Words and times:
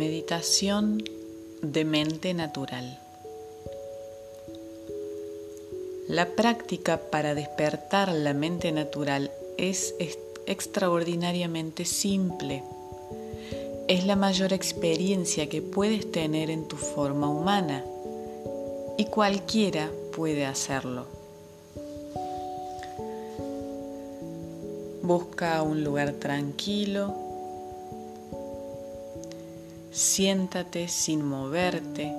Meditación 0.00 1.04
de 1.60 1.84
mente 1.84 2.32
natural. 2.32 2.98
La 6.08 6.24
práctica 6.24 7.10
para 7.10 7.34
despertar 7.34 8.10
la 8.10 8.32
mente 8.32 8.72
natural 8.72 9.30
es 9.58 9.94
extraordinariamente 10.46 11.84
simple. 11.84 12.62
Es 13.88 14.06
la 14.06 14.16
mayor 14.16 14.54
experiencia 14.54 15.50
que 15.50 15.60
puedes 15.60 16.10
tener 16.10 16.48
en 16.48 16.66
tu 16.66 16.76
forma 16.76 17.28
humana 17.28 17.84
y 18.96 19.04
cualquiera 19.04 19.90
puede 20.16 20.46
hacerlo. 20.46 21.04
Busca 25.02 25.60
un 25.60 25.84
lugar 25.84 26.12
tranquilo 26.12 27.29
Siéntate 30.00 30.88
sin 30.88 31.22
moverte, 31.22 32.10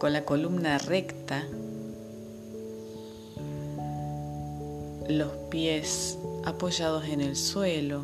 con 0.00 0.12
la 0.12 0.24
columna 0.24 0.78
recta, 0.78 1.46
los 5.08 5.30
pies 5.48 6.18
apoyados 6.44 7.04
en 7.06 7.20
el 7.20 7.36
suelo 7.36 8.02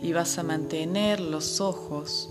y 0.00 0.14
vas 0.14 0.38
a 0.38 0.44
mantener 0.44 1.20
los 1.20 1.60
ojos 1.60 2.30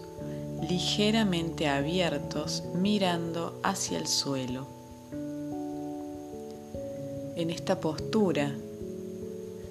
ligeramente 0.68 1.68
abiertos 1.68 2.64
mirando 2.74 3.60
hacia 3.62 4.00
el 4.00 4.08
suelo. 4.08 4.66
En 7.36 7.52
esta 7.52 7.80
postura 7.80 8.56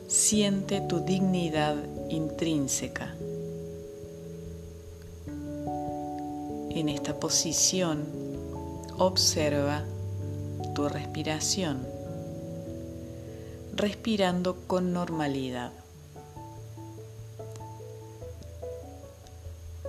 siente 0.06 0.80
tu 0.80 1.00
dignidad 1.00 1.74
intrínseca. 2.08 3.12
En 6.76 6.90
esta 6.90 7.18
posición 7.18 8.06
observa 8.98 9.82
tu 10.74 10.86
respiración, 10.90 11.88
respirando 13.74 14.56
con 14.66 14.92
normalidad. 14.92 15.72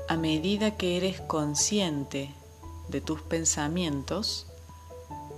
A 0.07 0.15
medida 0.15 0.77
que 0.77 0.95
eres 0.95 1.19
consciente 1.19 2.33
de 2.87 3.01
tus 3.01 3.21
pensamientos, 3.21 4.47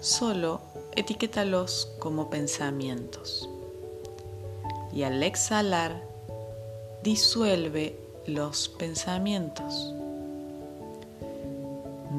solo 0.02 0.62
etiquétalos 0.96 1.90
como 1.98 2.30
pensamientos. 2.30 3.50
Y 4.94 5.02
al 5.02 5.24
exhalar, 5.24 6.08
disuelve 7.02 8.00
los 8.28 8.70
pensamientos. 8.70 9.96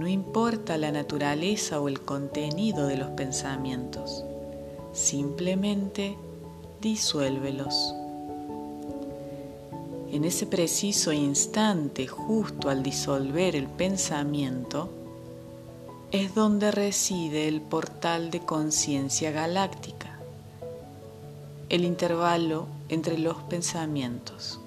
No 0.01 0.09
importa 0.09 0.79
la 0.79 0.93
naturaleza 0.93 1.79
o 1.79 1.87
el 1.87 2.01
contenido 2.01 2.87
de 2.87 2.97
los 2.97 3.11
pensamientos, 3.11 4.25
simplemente 4.95 6.17
disuélvelos. 6.81 7.95
En 10.11 10.25
ese 10.25 10.47
preciso 10.47 11.13
instante, 11.13 12.07
justo 12.07 12.71
al 12.71 12.83
disolver 12.83 13.55
el 13.55 13.67
pensamiento, 13.67 14.89
es 16.13 16.35
donde 16.35 16.71
reside 16.71 17.47
el 17.47 17.61
portal 17.61 18.31
de 18.31 18.41
conciencia 18.41 19.33
galáctica, 19.33 20.19
el 21.69 21.85
intervalo 21.85 22.69
entre 22.89 23.19
los 23.19 23.37
pensamientos. 23.43 24.61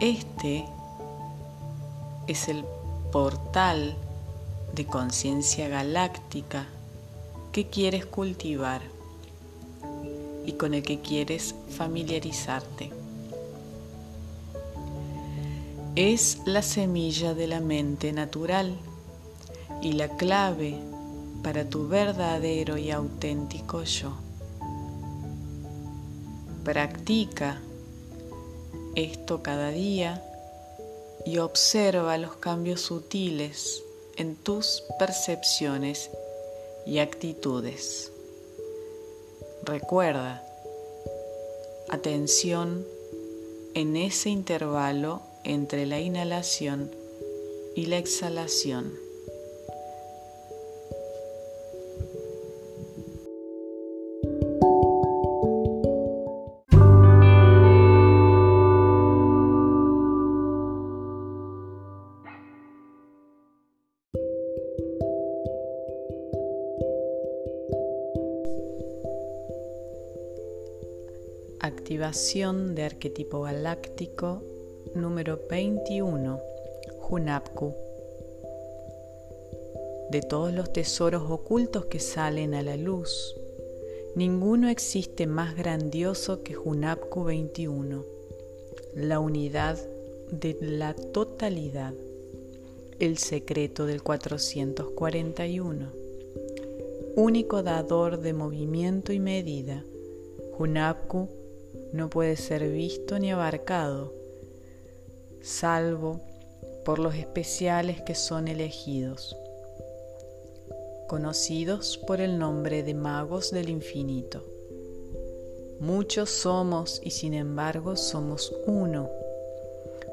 Este 0.00 0.64
es 2.26 2.48
el 2.48 2.64
portal 3.10 3.96
de 4.74 4.86
conciencia 4.86 5.68
galáctica 5.68 6.66
que 7.52 7.68
quieres 7.68 8.06
cultivar 8.06 8.82
y 10.44 10.52
con 10.52 10.74
el 10.74 10.82
que 10.82 11.00
quieres 11.00 11.54
familiarizarte. 11.70 12.90
Es 15.96 16.38
la 16.44 16.62
semilla 16.62 17.34
de 17.34 17.46
la 17.46 17.60
mente 17.60 18.12
natural 18.12 18.76
y 19.82 19.92
la 19.92 20.08
clave 20.16 20.78
para 21.42 21.68
tu 21.68 21.88
verdadero 21.88 22.76
y 22.76 22.90
auténtico 22.90 23.82
yo. 23.84 24.12
Practica 26.62 27.60
esto 28.94 29.42
cada 29.42 29.70
día 29.70 30.22
y 31.28 31.36
observa 31.40 32.16
los 32.16 32.36
cambios 32.36 32.80
sutiles 32.80 33.82
en 34.16 34.34
tus 34.34 34.82
percepciones 34.98 36.10
y 36.86 37.00
actitudes. 37.00 38.10
Recuerda, 39.62 40.42
atención 41.90 42.86
en 43.74 43.96
ese 43.96 44.30
intervalo 44.30 45.20
entre 45.44 45.84
la 45.84 46.00
inhalación 46.00 46.90
y 47.76 47.84
la 47.86 47.98
exhalación. 47.98 49.07
Activación 71.68 72.74
de 72.74 72.84
arquetipo 72.84 73.42
galáctico 73.42 74.42
número 74.94 75.38
21, 75.50 76.40
Hunapku. 77.10 77.74
De 80.10 80.22
todos 80.22 80.54
los 80.54 80.72
tesoros 80.72 81.30
ocultos 81.30 81.84
que 81.84 82.00
salen 82.00 82.54
a 82.54 82.62
la 82.62 82.78
luz, 82.78 83.36
ninguno 84.14 84.70
existe 84.70 85.26
más 85.26 85.58
grandioso 85.58 86.42
que 86.42 86.56
Hunapku 86.56 87.24
21, 87.24 88.02
la 88.94 89.20
unidad 89.20 89.78
de 90.30 90.56
la 90.62 90.94
totalidad, 90.94 91.92
el 92.98 93.18
secreto 93.18 93.84
del 93.84 94.02
441, 94.02 95.92
único 97.14 97.62
dador 97.62 98.20
de 98.20 98.32
movimiento 98.32 99.12
y 99.12 99.20
medida. 99.20 99.84
Hunapku 100.58 101.28
no 101.92 102.10
puede 102.10 102.36
ser 102.36 102.68
visto 102.68 103.18
ni 103.18 103.32
abarcado, 103.32 104.12
salvo 105.40 106.20
por 106.84 106.98
los 106.98 107.14
especiales 107.14 108.02
que 108.02 108.14
son 108.14 108.48
elegidos, 108.48 109.36
conocidos 111.06 111.98
por 111.98 112.20
el 112.20 112.38
nombre 112.38 112.82
de 112.82 112.94
magos 112.94 113.50
del 113.50 113.68
infinito. 113.68 114.44
Muchos 115.80 116.28
somos 116.30 117.00
y 117.04 117.10
sin 117.10 117.34
embargo 117.34 117.96
somos 117.96 118.54
uno, 118.66 119.10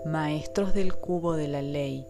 maestros 0.05 0.73
del 0.73 0.95
cubo 0.95 1.33
de 1.35 1.47
la 1.47 1.61
ley. 1.61 2.05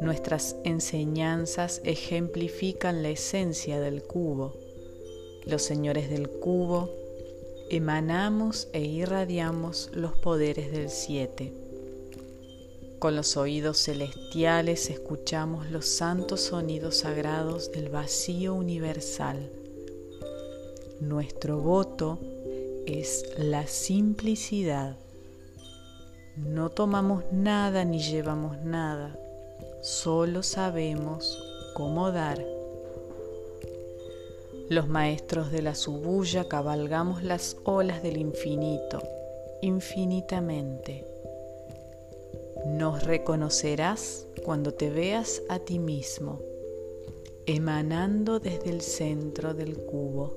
Nuestras 0.00 0.56
enseñanzas 0.64 1.80
ejemplifican 1.84 3.02
la 3.02 3.10
esencia 3.10 3.80
del 3.80 4.02
cubo. 4.02 4.54
Los 5.44 5.62
señores 5.62 6.08
del 6.08 6.28
cubo 6.28 7.01
emanamos 7.72 8.68
e 8.74 8.82
irradiamos 8.82 9.88
los 9.94 10.12
poderes 10.12 10.70
del 10.72 10.90
siete. 10.90 11.54
Con 12.98 13.16
los 13.16 13.38
oídos 13.38 13.78
celestiales 13.78 14.90
escuchamos 14.90 15.70
los 15.70 15.86
santos 15.86 16.42
sonidos 16.42 16.98
sagrados 16.98 17.72
del 17.72 17.88
vacío 17.88 18.52
universal. 18.52 19.50
Nuestro 21.00 21.60
voto 21.60 22.18
es 22.84 23.24
la 23.38 23.66
simplicidad. 23.66 24.98
No 26.36 26.68
tomamos 26.68 27.24
nada 27.32 27.86
ni 27.86 28.00
llevamos 28.00 28.58
nada, 28.60 29.18
solo 29.80 30.42
sabemos 30.42 31.42
cómo 31.72 32.12
dar. 32.12 32.61
Los 34.68 34.88
maestros 34.88 35.50
de 35.52 35.62
la 35.62 35.74
subuya 35.74 36.48
cabalgamos 36.48 37.22
las 37.22 37.56
olas 37.64 38.02
del 38.02 38.16
infinito, 38.16 39.02
infinitamente. 39.60 41.06
Nos 42.66 43.04
reconocerás 43.04 44.26
cuando 44.44 44.72
te 44.74 44.90
veas 44.90 45.42
a 45.48 45.58
ti 45.58 45.78
mismo, 45.78 46.40
emanando 47.46 48.40
desde 48.40 48.70
el 48.70 48.80
centro 48.80 49.54
del 49.54 49.76
cubo. 49.76 50.36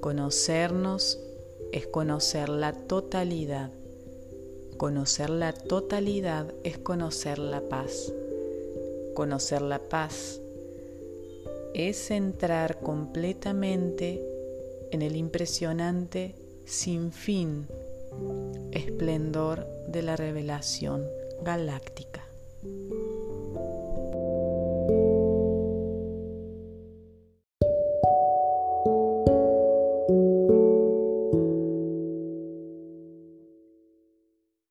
Conocernos 0.00 1.20
es 1.72 1.86
conocer 1.86 2.48
la 2.48 2.72
totalidad, 2.72 3.70
Conocer 4.78 5.28
la 5.28 5.52
totalidad 5.52 6.54
es 6.62 6.78
conocer 6.78 7.40
la 7.40 7.60
paz. 7.62 8.12
Conocer 9.12 9.60
la 9.60 9.80
paz 9.80 10.40
es 11.74 12.10
entrar 12.10 12.80
completamente 12.80 14.22
en 14.90 15.02
el 15.02 15.16
impresionante 15.16 16.34
sin 16.64 17.12
fin 17.12 17.66
esplendor 18.72 19.66
de 19.88 20.02
la 20.02 20.16
revelación 20.16 21.04
galáctica. 21.42 22.24